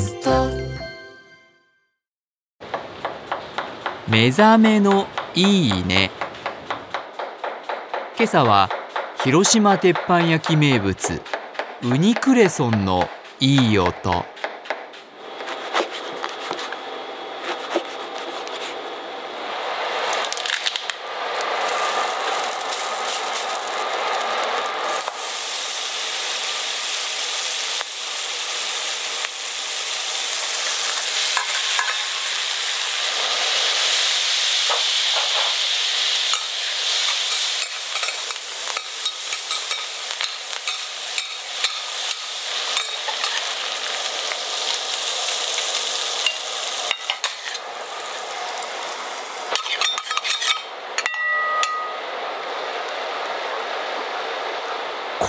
[0.00, 0.48] スト
[4.08, 6.10] 目覚めのいいね。
[8.16, 8.70] 今朝は
[9.22, 11.20] 広島鉄板焼き名物
[11.82, 13.08] ウニクレソンの
[13.40, 14.24] いい音。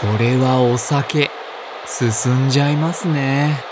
[0.00, 1.30] これはお酒。
[1.86, 3.69] 進んじゃいますね。